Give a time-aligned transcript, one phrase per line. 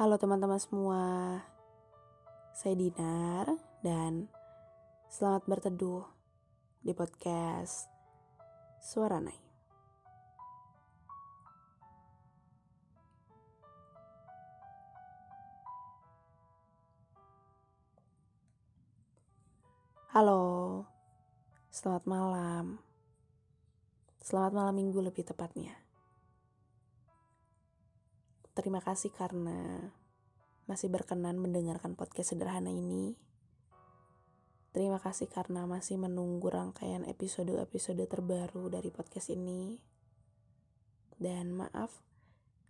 [0.00, 1.04] Halo teman-teman semua,
[2.56, 3.52] saya Dinar
[3.84, 4.32] dan
[5.12, 6.08] selamat berteduh
[6.80, 7.84] di podcast
[8.80, 9.36] Suara Nai.
[20.16, 20.88] Halo,
[21.68, 22.80] selamat malam.
[24.24, 25.89] Selamat malam minggu lebih tepatnya.
[28.60, 29.88] Terima kasih karena
[30.68, 33.16] masih berkenan mendengarkan podcast sederhana ini.
[34.76, 39.80] Terima kasih karena masih menunggu rangkaian episode-episode terbaru dari podcast ini.
[41.16, 42.04] Dan maaf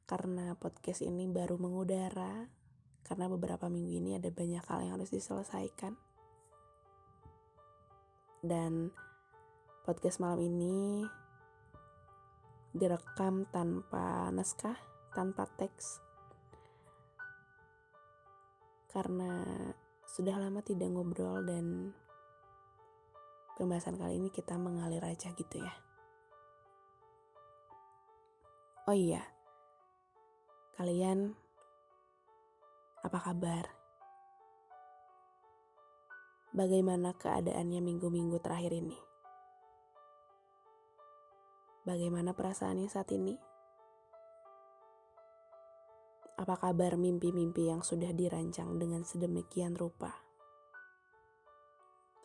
[0.07, 2.47] karena podcast ini baru mengudara
[3.03, 5.99] karena beberapa minggu ini ada banyak hal yang harus diselesaikan.
[8.47, 8.95] Dan
[9.83, 11.03] podcast malam ini
[12.79, 14.79] direkam tanpa naskah,
[15.13, 16.03] tanpa teks.
[18.91, 19.45] Karena
[20.07, 21.95] sudah lama tidak ngobrol dan
[23.55, 25.75] pembahasan kali ini kita mengalir aja gitu ya.
[28.91, 29.23] Oh iya,
[30.75, 31.39] kalian
[33.07, 33.81] apa kabar?
[36.51, 38.99] bagaimana keadaannya minggu-minggu terakhir ini.
[41.87, 43.50] Bagaimana perasaannya saat ini?
[46.41, 50.25] Apa kabar mimpi-mimpi yang sudah dirancang dengan sedemikian rupa?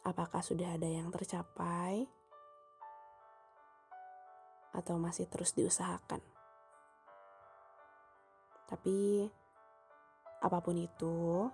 [0.08, 2.08] Apakah sudah ada yang tercapai?
[4.72, 6.24] Atau masih terus diusahakan?
[8.72, 9.28] Tapi,
[10.40, 11.52] apa pun itu,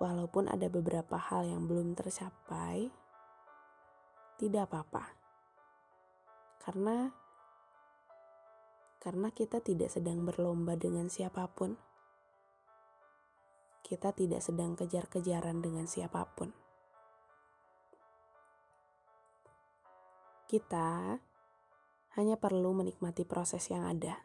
[0.00, 2.88] walaupun ada beberapa hal yang belum tercapai,
[4.40, 5.12] tidak apa-apa.
[6.64, 7.12] Karena
[9.04, 11.76] karena kita tidak sedang berlomba dengan siapa pun.
[13.84, 16.48] Kita tidak sedang kejar-kejaran dengan siapa pun.
[20.48, 21.20] Kita
[22.16, 24.24] hanya perlu menikmati proses yang ada.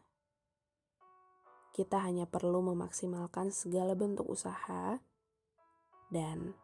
[1.75, 5.03] Kita hanya perlu memaksimalkan segala bentuk usaha
[6.07, 6.56] dan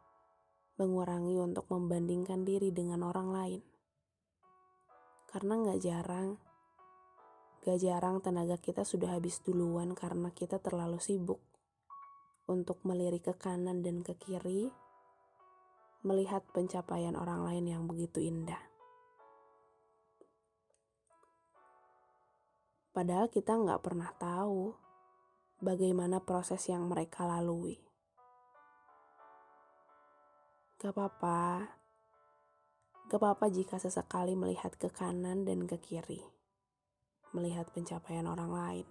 [0.80, 3.62] mengurangi untuk membandingkan diri dengan orang lain.
[5.28, 6.40] Karena nggak jarang,
[7.66, 11.42] gak jarang tenaga kita sudah habis duluan karena kita terlalu sibuk
[12.46, 14.70] untuk melirik ke kanan dan ke kiri,
[16.06, 18.62] melihat pencapaian orang lain yang begitu indah.
[22.94, 24.72] Padahal kita nggak pernah tahu
[25.60, 27.82] bagaimana proses yang mereka lalui.
[30.80, 31.66] Gak apa-apa.
[33.10, 36.35] Gak apa-apa jika sesekali melihat ke kanan dan ke kiri.
[37.36, 38.88] Melihat pencapaian orang lain.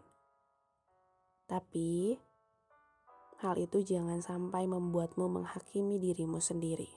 [1.48, 2.20] Tapi,
[3.40, 6.92] hal itu jangan sampai membuatmu menghakimi dirimu sendiri.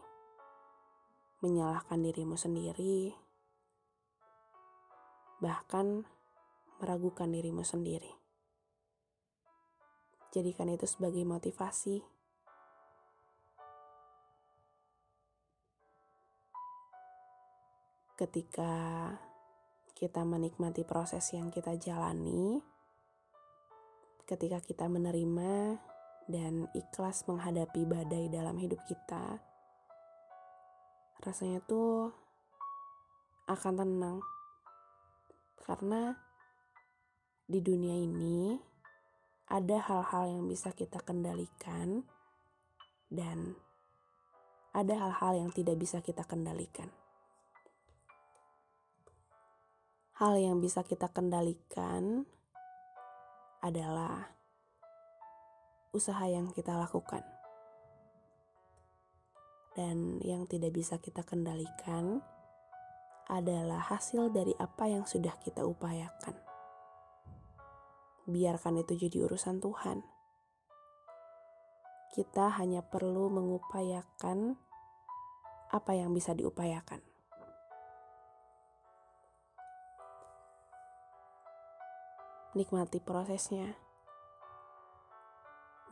[1.40, 3.16] Menyalahkan dirimu sendiri.
[5.40, 6.04] Bahkan,
[6.84, 8.12] meragukan dirimu sendiri.
[10.36, 12.04] Jadikan itu sebagai motivasi
[18.18, 18.74] ketika
[19.98, 22.62] kita menikmati proses yang kita jalani,
[24.30, 25.82] ketika kita menerima
[26.30, 29.42] dan ikhlas menghadapi badai dalam hidup kita,
[31.26, 32.14] rasanya tuh
[33.50, 34.18] akan tenang.
[35.66, 36.14] Karena
[37.50, 38.54] di dunia ini
[39.50, 42.06] ada hal-hal yang bisa kita kendalikan
[43.10, 43.58] dan
[44.78, 46.94] ada hal-hal yang tidak bisa kita kendalikan.
[50.18, 52.26] Hal yang bisa kita kendalikan
[53.62, 54.34] adalah
[55.94, 57.22] usaha yang kita lakukan.
[59.78, 62.26] Dan yang tidak bisa kita kendalikan
[63.30, 66.34] adalah hasil dari apa yang sudah kita upayakan.
[68.26, 70.02] Biarkan itu jadi urusan Tuhan.
[72.18, 74.58] Kita hanya perlu mengupayakan
[75.70, 77.17] apa yang bisa diupayakan.
[82.58, 83.78] Nikmati prosesnya,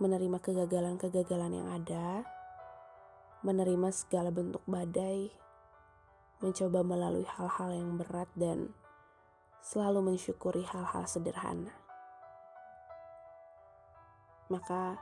[0.01, 2.25] menerima kegagalan-kegagalan yang ada,
[3.45, 5.29] menerima segala bentuk badai,
[6.41, 8.73] mencoba melalui hal-hal yang berat, dan
[9.61, 11.71] selalu mensyukuri hal-hal sederhana.
[14.49, 14.97] Maka,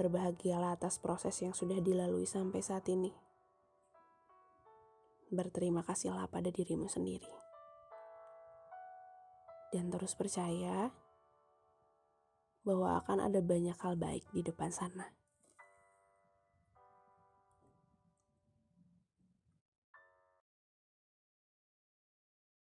[0.00, 3.12] berbahagialah atas proses yang sudah dilalui sampai saat ini.
[5.28, 7.45] Berterima kasihlah pada dirimu sendiri
[9.74, 10.90] dan terus percaya
[12.66, 15.14] bahwa akan ada banyak hal baik di depan sana.